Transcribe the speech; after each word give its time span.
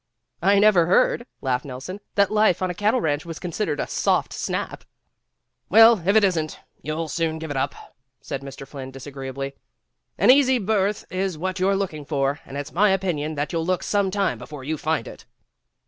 "I 0.41 0.57
never 0.57 0.87
heard," 0.87 1.27
laughed 1.41 1.63
Nelson, 1.63 1.99
"that 2.15 2.31
life 2.31 2.63
on 2.63 2.71
a 2.71 2.73
cattle 2.73 2.99
ranch 2.99 3.23
was 3.23 3.37
considered 3.37 3.79
a 3.79 3.85
soft 3.85 4.33
snap." 4.33 4.83
172 5.67 5.75
PEGGY 5.75 5.77
RAYMOND'S 5.77 5.77
WAY 5.77 5.77
"Well, 5.77 6.09
if 6.09 6.15
it 6.15 6.27
isn't, 6.27 6.59
you'll 6.81 7.07
soon 7.29 7.37
give 7.37 7.51
it 7.51 7.55
up," 7.55 7.75
said 8.19 8.41
Mr. 8.41 8.67
Flynn 8.67 8.89
disagreeably. 8.89 9.53
"An 10.17 10.31
easy 10.31 10.57
berth 10.57 11.05
is 11.11 11.37
what 11.37 11.59
your 11.59 11.73
're 11.73 11.75
looking 11.75 12.05
for, 12.05 12.39
and 12.47 12.57
it's 12.57 12.71
my 12.73 12.89
opinion 12.89 13.35
that 13.35 13.53
you'll 13.53 13.63
look 13.63 13.83
some 13.83 14.09
time 14.09 14.39
before 14.39 14.63
you 14.63 14.75
find 14.75 15.07
it." 15.07 15.25